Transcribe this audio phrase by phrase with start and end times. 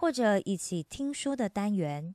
[0.00, 2.14] 或者一起听书的单元。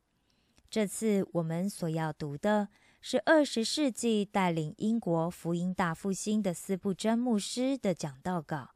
[0.70, 2.70] 这次我们所要读的
[3.02, 8.70] 是二十世纪带领英国福音大复兴的斯布真牧师的讲道稿，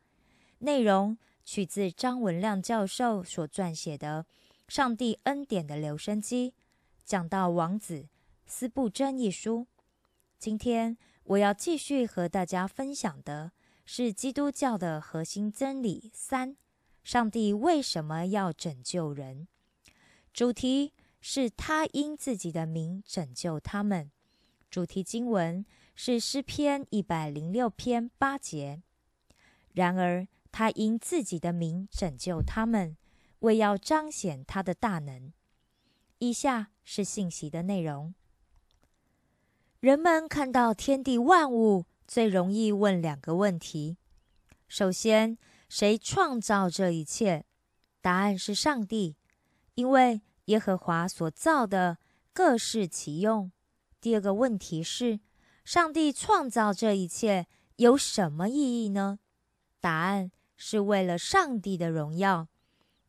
[0.60, 4.26] 内容取自张文亮教授所撰写的
[4.74, 6.52] 《上帝恩典的留声机》，
[7.06, 8.10] 讲到王子。
[8.46, 9.68] 斯布真一书，
[10.38, 13.54] 今天我要继续和大家分享的
[13.86, 16.58] 是基督教的核心真理三：
[17.08, 19.48] 上帝为什么要拯救人？
[20.34, 20.92] 主题
[21.22, 24.12] 是他因自己的名拯救他们。
[24.70, 25.66] 主题经文
[25.96, 28.82] 是诗篇一百零六篇八节。
[29.72, 32.98] 然而他因自己的名拯救他们，
[33.40, 35.32] 为要彰显他的大能。
[36.18, 38.14] 以下是信息的内容。
[39.80, 43.96] 人们看到天地万物，最容易问两个问题：
[44.68, 45.38] 首先，
[45.70, 47.46] 谁创造这一切？
[48.02, 49.18] 答案是上帝，
[49.76, 51.98] 因为耶和华所造的
[52.32, 53.52] 各适其用。
[54.00, 55.20] 第二个问题是，
[55.66, 59.20] 上帝创造这一切有什么意义呢？
[59.82, 62.48] 答案是为了上帝的荣耀，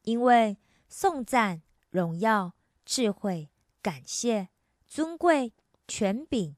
[0.03, 0.59] 因为
[0.89, 2.55] 颂赞、荣耀、
[2.85, 4.49] 智慧、感谢、
[4.87, 5.53] 尊贵、
[5.87, 6.57] 权柄。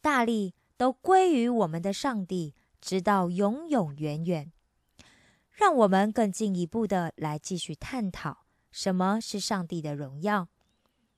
[0.00, 4.52] 大力都归于我们的上帝，直到永永远远。
[5.60, 10.48] 让我们更进一步的来继续探讨什么是上帝的荣耀。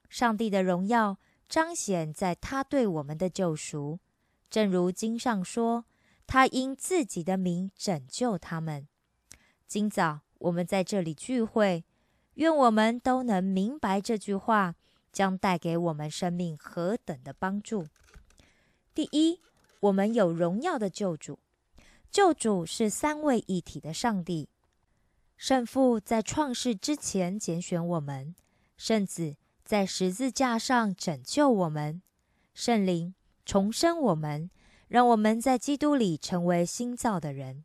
[0.09, 4.01] 上帝的荣耀彰显在他对我们的救赎，
[4.51, 5.85] 正如经上说
[6.27, 8.89] ：“他因自己的名拯救他们。”
[9.69, 11.85] 今早我们在这里聚会，
[12.35, 14.75] 愿我们都能明白这句话
[15.13, 17.87] 将带给我们生命何等的帮助。
[18.93, 19.39] 第一，
[19.79, 21.39] 我们有荣耀的救主，
[22.13, 24.51] 救主是三位一体的上帝。
[25.39, 28.35] 圣父在创世之前拣选我们，
[28.77, 32.03] 圣子在十字架上拯救我们，
[32.53, 33.15] 圣灵
[33.47, 34.51] 重生我们，
[34.89, 37.65] 让我们在基督里成为新造的人。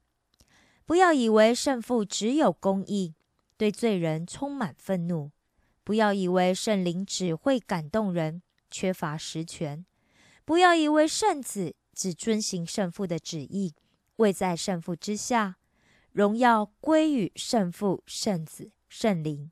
[0.86, 3.16] 不要以为圣父只有公义，
[3.58, 5.32] 对罪人充满愤怒；
[5.84, 8.42] 不要以为圣灵只会感动人，
[8.72, 9.86] 缺乏实权。
[10.46, 13.76] 不要以为圣子只遵行圣父的旨意，
[14.18, 15.58] 位在圣父之下，
[16.12, 19.52] 荣耀归于圣父、圣子、圣灵。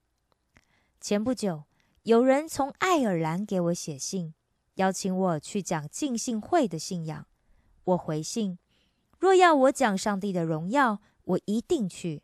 [1.00, 1.66] 前不久，
[2.04, 4.34] 有人从爱尔兰给我写信，
[4.76, 7.28] 邀请我去讲浸信会的信仰。
[7.84, 8.58] 我回信：
[9.20, 12.22] 若要我讲上帝的荣耀，我一定去；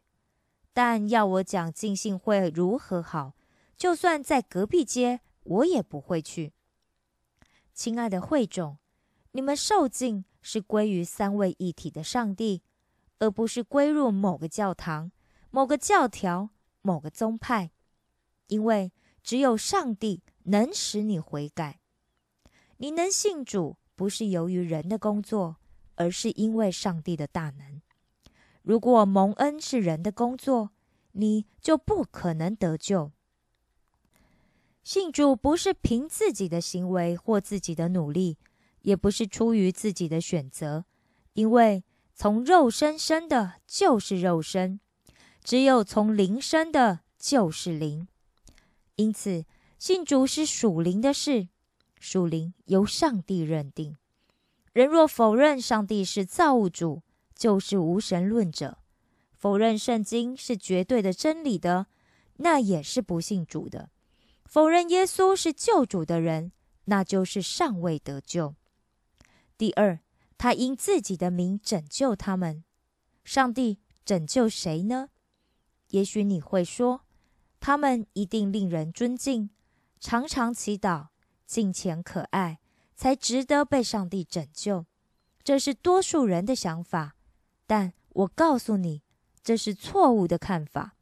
[0.74, 3.36] 但要我讲浸信会如何好，
[3.78, 6.54] 就算在隔壁街，我也不会去。
[7.72, 8.80] 亲爱的会众，
[9.34, 12.62] 你们受尽是归于三位一体的上帝，
[13.20, 15.12] 而不是归入某个教堂、
[15.50, 16.50] 某个教条、
[16.82, 17.72] 某个宗派。
[18.48, 18.92] 因为
[19.24, 21.80] 只有上帝能使你悔改。
[22.78, 25.58] 你能信主，不是由于人的工作，
[25.96, 27.82] 而是因为上帝的大能。
[28.64, 30.72] 如果蒙恩是人的工作，
[31.14, 33.12] 你就不可能得救。
[34.84, 38.38] 信主不是凭自己的行为或自己的努力，
[38.82, 40.86] 也不是出于自己的选择，
[41.34, 41.84] 因为
[42.14, 44.80] 从肉身生的就是肉身，
[45.44, 48.08] 只有从灵生的就是灵。
[48.96, 49.46] 因此，
[49.80, 51.48] 信主是属灵的事，
[52.00, 53.96] 属灵由上帝认定。
[54.74, 57.02] 人若否认上帝是造物主，
[57.36, 58.78] 就是无神论者；
[59.36, 61.88] 否认圣经是绝对的真理的，
[62.38, 63.90] 那也是不信主的。
[64.46, 66.52] 否认耶稣是救主的人，
[66.86, 68.56] 那就是尚未得救。
[69.62, 70.00] 第二，
[70.40, 72.64] 他因自己的名拯救他们。
[73.24, 75.10] 上帝拯救谁呢？
[75.90, 77.02] 也许你会说，
[77.60, 79.52] 他们一定令人尊敬，
[80.00, 81.10] 常常祈祷，
[81.46, 82.60] 敬虔可爱，
[82.96, 84.88] 才值得被上帝拯救。
[85.44, 87.16] 这是多数人的想法，
[87.68, 89.04] 但我告诉你，
[89.44, 90.96] 这是错误的看法，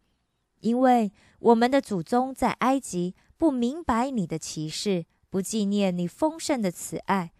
[0.60, 3.16] 因为我们的祖宗在埃及。
[3.38, 7.32] 不明白你的歧视，不纪念你丰盛的慈爱，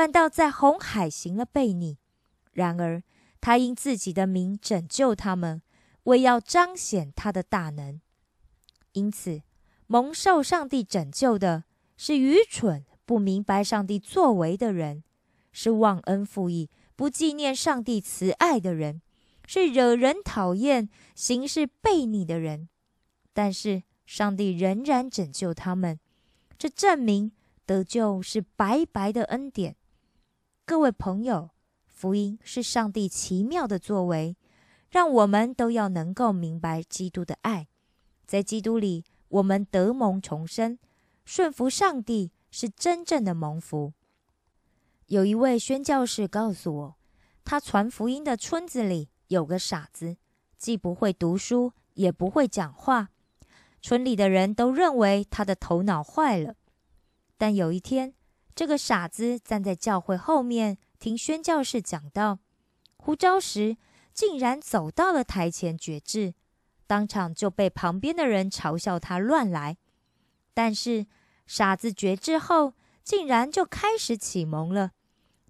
[0.00, 1.98] 反倒在红海行了悖逆。
[2.52, 3.02] 然而，
[3.38, 5.60] 他因自己的名拯救他们，
[6.04, 8.00] 为要彰显他的大能。
[8.92, 9.42] 因此，
[9.88, 11.64] 蒙受上帝拯救的
[11.98, 15.04] 是愚蠢、不明白上帝作为的人，
[15.52, 19.02] 是忘恩负义、不纪念上帝慈爱的人，
[19.46, 22.70] 是惹人讨厌、行事悖逆的人。
[23.34, 26.00] 但是，上帝仍然拯救他们，
[26.56, 27.32] 这证明
[27.66, 29.76] 得救是白白的恩典。
[30.70, 31.50] 各位朋友，
[31.88, 34.36] 福音是上帝奇妙的作为，
[34.88, 37.66] 让我们都要能够明白基督的爱。
[38.24, 40.78] 在基督里，我们得蒙重生，
[41.24, 43.94] 顺服上帝是真正的蒙福。
[45.06, 46.96] 有一位宣教士告诉我，
[47.44, 50.18] 他传福音的村子里有个傻子，
[50.56, 53.08] 既不会读书，也不会讲话。
[53.82, 56.54] 村里的人都认为他的头脑坏了，
[57.36, 58.14] 但有一天，
[58.54, 62.38] 这个傻子站在教会后面听宣教士讲道，
[62.96, 63.76] 呼召时
[64.12, 66.34] 竟然走到了台前绝志，
[66.86, 69.78] 当场就被旁边的人嘲笑他乱来。
[70.52, 71.06] 但是
[71.46, 74.92] 傻子绝志后，竟然就开始启蒙了。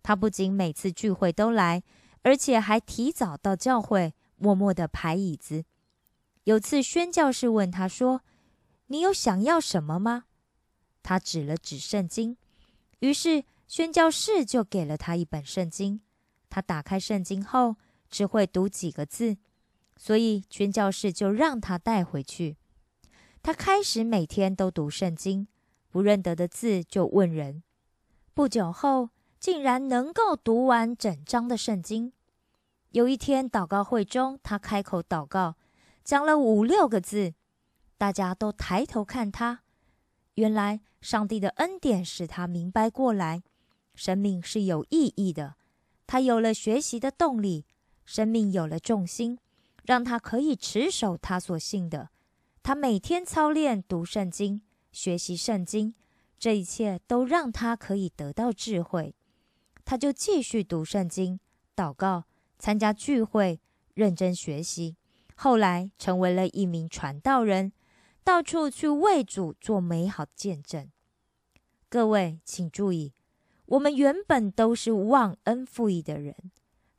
[0.02, 1.82] 他不仅每次聚会都来，
[2.22, 5.64] 而且还提早到教会，默默的排椅子。
[6.44, 8.22] 有次宣教士问他说
[8.86, 10.24] ：“你有想要什么吗？”
[11.02, 12.36] 他指了指圣经，
[13.00, 16.00] 于是宣教士就给了他一本圣经。
[16.48, 17.76] 他打开圣经后
[18.08, 19.36] 只会读几个字，
[19.96, 22.56] 所以宣教士就让他带回去。
[23.42, 25.46] 他开始每天都读圣经，
[25.88, 27.62] 不认得的字就问人。
[28.34, 32.12] 不久后，竟然能够读完整章的圣经。
[32.90, 35.56] 有一天祷告会中，他开口祷告。
[36.02, 37.34] 讲了五六个字，
[37.96, 39.60] 大家都抬头看他。
[40.40, 43.42] 原来上帝的恩典使他明白过来，
[43.94, 45.56] 生命是有意义的。
[46.06, 47.66] 他有了学习的动力，
[48.06, 49.38] 生命有了重心，
[49.84, 52.08] 让他可以持守他所信的。
[52.62, 55.94] 他每天操练读圣经，学习圣经，
[56.38, 59.14] 这一切都让他可以得到智慧。
[59.84, 61.38] 他就继续读圣经、
[61.76, 62.24] 祷告、
[62.58, 63.60] 参加聚会、
[63.92, 64.96] 认真学习。
[65.36, 67.72] 后来成为了一名传道人，
[68.22, 70.90] 到处去为主做美好见证。
[71.88, 73.12] 各位请注意，
[73.66, 76.34] 我们原本都是忘恩负义的人，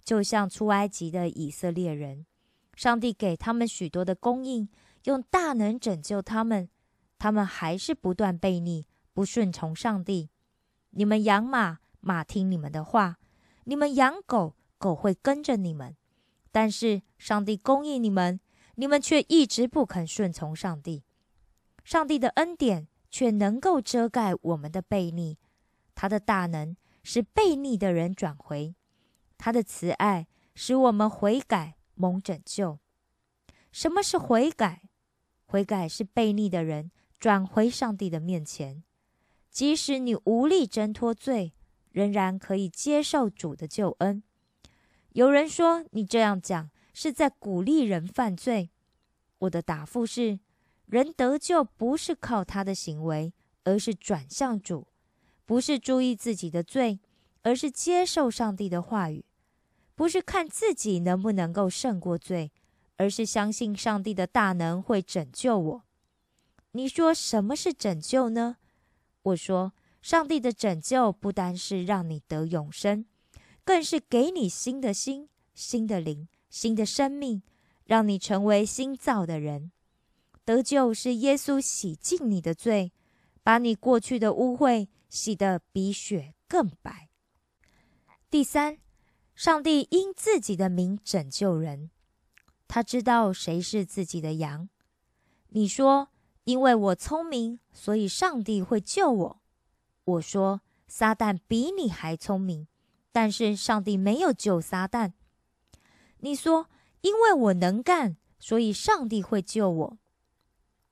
[0.03, 2.25] 就像出埃及的以色列人，
[2.75, 4.67] 上帝给他们许多的供应，
[5.05, 6.69] 用大能拯救他们，
[7.17, 10.29] 他们还是不断悖逆，不顺从上帝。
[10.89, 13.15] 你们养马，马听你们的话；
[13.63, 15.95] 你们养狗，狗会跟着你们。
[16.51, 18.41] 但是上帝供应你们，
[18.75, 21.03] 你们却一直不肯顺从上帝。
[21.91, 25.36] 上帝的恩典却能够遮盖我们的悖逆，
[25.93, 28.75] 他的大能使悖逆的人转回，
[29.38, 32.79] 他的慈爱使我们悔改蒙拯救。
[33.74, 34.83] 什么是悔改？
[35.45, 38.81] 悔改是悖逆的人转回上帝的面前，
[39.50, 41.51] 即使你无力挣脱罪，
[41.91, 44.24] 仍然可以接受主的救恩。
[45.12, 48.69] 有人说你这样讲是在鼓励人犯罪。
[49.39, 50.39] 我的答复是：
[50.91, 53.33] 人得救不是靠他的行为，
[53.63, 54.88] 而是转向主；
[55.45, 57.00] 不是注意自己的罪，
[57.43, 59.24] 而是接受上帝的话语；
[59.95, 62.51] 不是看自己能不能够胜过罪，
[62.98, 65.83] 而是相信上帝的大能会拯救我。
[66.74, 68.57] 你说什么是拯救呢？
[69.21, 69.71] 我说，
[70.01, 73.05] 上帝的拯救不单是让你得永生，
[73.63, 77.43] 更是给你新的心、新的灵、新的生命，
[77.86, 79.71] 让你成为新造的人。
[80.45, 82.91] 得救是耶稣洗净你的罪，
[83.43, 87.10] 把你过去的污秽洗得比雪更白。
[88.29, 88.77] 第三，
[89.36, 91.89] 上帝因自己的名拯救人，
[92.67, 94.69] 他知道谁是自己的羊。
[95.50, 96.10] 你说。
[96.43, 99.41] 因为我聪明，所以上帝会救我。
[100.03, 102.67] 我说，撒旦比你还聪明，
[103.12, 105.13] 但是上帝没有救撒旦。
[106.17, 106.67] 你说，
[107.01, 109.98] 因为我能干，所以上帝会救我。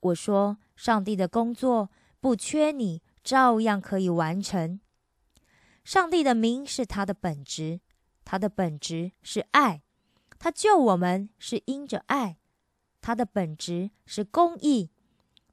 [0.02, 1.90] 我说，上帝的工作
[2.20, 4.80] 不缺你，照样可以完成。
[5.84, 7.82] 上帝的名是他的本职，
[8.24, 9.82] 他的本职是爱，
[10.38, 12.38] 他救我们是因着爱，
[13.02, 14.92] 他的本质是公义。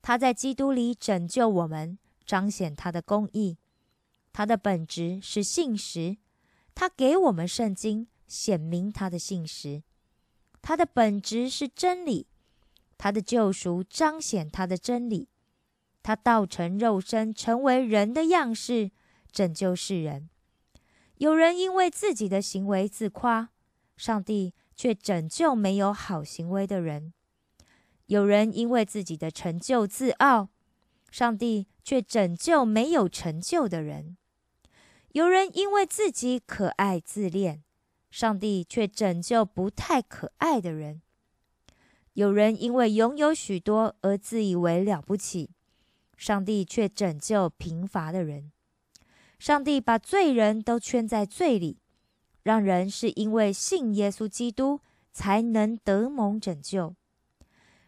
[0.03, 3.59] 他在基督里拯救我们，彰显他的公义。
[4.33, 6.19] 他的本质是信实，
[6.75, 9.83] 他给我们圣经，显明他的信实。
[10.63, 12.27] 他的本质是真理，
[12.99, 15.29] 他的救赎彰显他的真理。
[16.03, 18.93] 他道成肉身，成为人的样式，
[19.33, 20.29] 拯救世人。
[21.17, 23.51] 有人因为自己的行为自夸，
[23.97, 27.13] 上帝却拯救没有好行为的人。
[28.07, 30.51] 有人因为自己的成就自傲，
[31.11, 34.17] 上帝却拯救没有成就的人；
[35.13, 37.65] 有人因为自己可爱自恋，
[38.11, 41.01] 上帝却拯救不太可爱的人；
[42.17, 45.51] 有人因为拥有许多而自以为了不起，
[46.17, 48.51] 上帝却拯救贫乏的人。
[49.39, 51.79] 上帝把罪人都圈在罪里，
[52.43, 54.81] 让人是因为信耶稣基督
[55.13, 56.97] 才能得蒙拯救。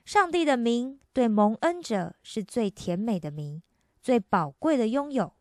[0.05, 3.63] 上帝的名对蒙恩者是最甜美的名，
[4.03, 5.33] 最宝贵的拥有。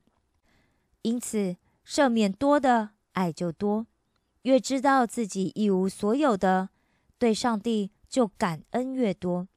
[1.01, 3.85] 因此，赦免多的爱就多，
[4.43, 6.69] 越知道自己一无所有的，
[7.17, 9.47] 对上帝就感恩越多。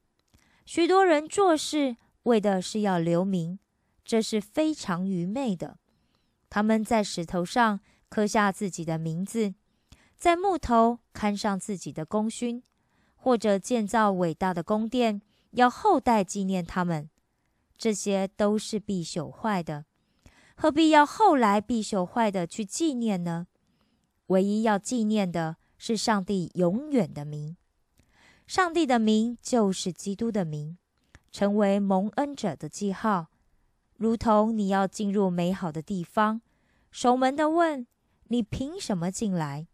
[0.64, 3.58] 许多人做事为的是要留名，
[4.04, 5.78] 这是非常愚昧的。
[6.48, 9.54] 他们在石头上刻下自己的名字，
[10.16, 12.62] 在木头看上自己的功勋。
[13.22, 17.10] 或者建造伟大的宫殿，要后代纪念他们，
[17.76, 19.84] 这些都是必朽坏的，
[20.56, 23.46] 何必要后来必朽坏的去纪念呢？
[24.28, 27.58] 唯一要纪念的是上帝永远的名，
[28.50, 30.76] 上帝的名就是基督的名，
[31.30, 33.28] 成为蒙恩者的记号，
[33.96, 36.42] 如同你要进入美好的地方，
[36.90, 37.86] 守门的问
[38.24, 39.68] 你凭什么进来？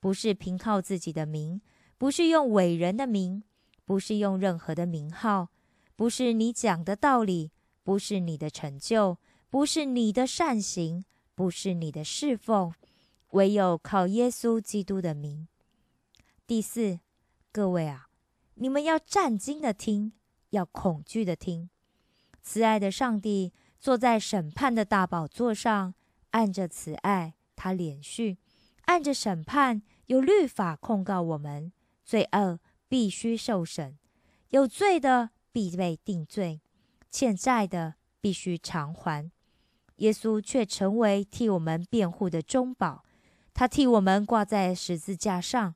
[0.00, 1.60] 不是凭靠自己的名。
[1.98, 3.44] 不是用伟人的名，
[3.84, 5.50] 不是用任何的名号，
[5.94, 7.52] 不是你讲的道理，
[7.84, 9.18] 不是你的成就，
[9.50, 11.04] 不是你的善行，
[11.36, 12.74] 不是你的侍奉，
[13.30, 15.46] 唯有靠耶稣基督的名。
[16.44, 16.98] 第四，
[17.52, 18.06] 各位啊，
[18.54, 20.12] 你们要战惊的听，
[20.50, 21.68] 要恐惧的听。
[22.40, 25.92] 慈爱的上帝坐在审判的大宝座上，
[26.30, 28.38] 按着慈爱，他连续
[28.82, 31.72] 按着审判，有律法控告我们。
[32.04, 33.98] 罪恶必须受审，
[34.50, 36.60] 有罪的必被定罪，
[37.10, 39.30] 欠债的必须偿还。
[39.96, 43.04] 耶稣却成为替我们辩护的中保，
[43.52, 45.74] 他替我们挂在十字架上，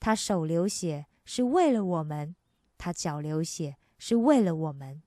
[0.00, 2.34] 他手流血是为了我们，
[2.78, 5.02] 他脚流血是为了我们，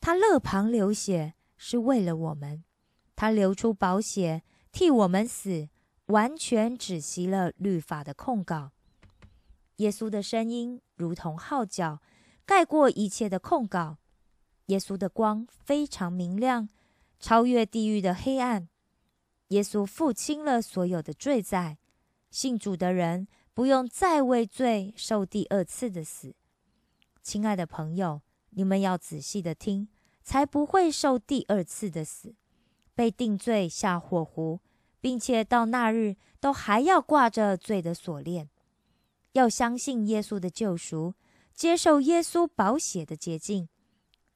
[0.00, 2.62] 他肋旁流血是为了我们，
[3.16, 5.68] 他流出宝血替我们死，
[6.06, 8.70] 完全止息了律法的控告。
[9.78, 12.00] 耶稣的声音如同号角，
[12.44, 13.98] 盖过一切的控告。
[14.66, 16.68] 耶稣的光非常明亮，
[17.18, 18.68] 超越地狱的黑暗。
[19.48, 21.78] 耶稣付清了所有的罪债，
[22.30, 26.34] 信主的人不用再为罪受第二次的死。
[27.22, 28.20] 亲爱的朋友，
[28.50, 29.86] 你们要仔细的听，
[30.24, 32.34] 才不会受第二次的死，
[32.96, 34.58] 被定罪下火湖，
[35.00, 38.50] 并且到那日都还要挂着罪的锁链。
[39.34, 41.14] 要相信耶稣的救赎，
[41.54, 43.68] 接受耶稣宝血的洁净，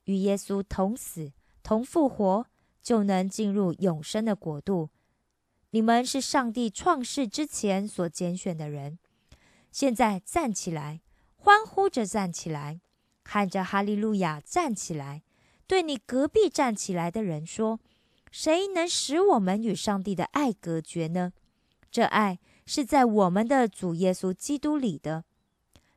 [0.04, 1.32] 与耶稣同死
[1.64, 2.46] 同复活，
[2.80, 4.90] 就能进入永生的国度。
[5.70, 8.98] 你们是上帝创世之前所拣选的人，
[9.70, 11.00] 现在站起来，
[11.36, 12.80] 欢呼着站起来，
[13.24, 15.22] 喊着哈利路亚站起来，
[15.66, 17.80] 对你隔壁站起来的人说
[18.30, 21.32] ：“谁能使我们与上帝的爱隔绝呢？
[21.90, 22.38] 这爱。”
[22.70, 25.24] 是在我们的主耶稣基督里的。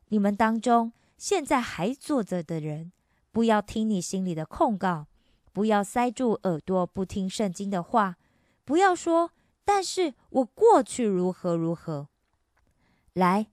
[0.08, 2.94] 你们当中现在还坐着的人，
[3.30, 5.08] 不要听你心里的控告，
[5.52, 8.16] 不要塞住耳朵不听圣经的话，
[8.64, 9.32] 不要说。
[9.66, 12.08] 但是我过去如何如何？
[13.12, 13.48] 来，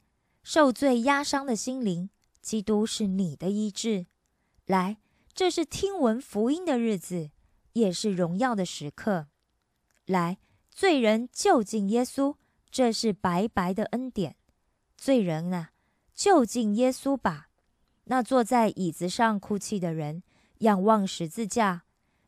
[0.50, 2.08] 受罪压伤的心灵，
[2.40, 4.06] 基督是你的医治。
[4.64, 4.96] 来，
[5.34, 7.28] 这是听闻福音的日子，
[7.74, 9.26] 也是荣耀的时刻。
[10.06, 10.38] 来，
[10.70, 12.36] 罪人就近耶稣，
[12.70, 14.36] 这是白白的恩典。
[14.96, 15.72] 罪人啊，
[16.14, 17.50] 就近耶稣吧。
[18.04, 20.22] 那坐在椅子上哭泣的人，
[20.60, 21.82] 仰望十字架，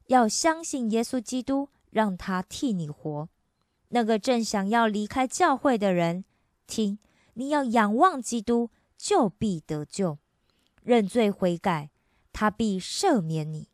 [0.08, 3.30] 要相信耶稣基督，让他替你活。
[3.88, 6.26] 那个正想要离开教会的人，
[6.66, 6.98] 听，
[7.34, 10.18] 你要仰望基督，就必得救；
[10.82, 11.90] 认罪悔改，
[12.32, 13.68] 他必赦免你。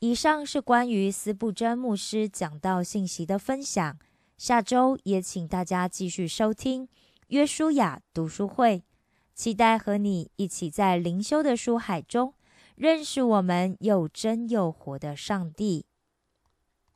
[0.00, 3.98] 以上是关于斯布真牧师讲道信息的分享。
[4.36, 6.88] 下周也请大家继续收听
[7.28, 8.82] 约书亚读书会，
[9.34, 12.34] 期待和你一起在灵修的书海中
[12.74, 15.86] 认识我们又真又活的上帝。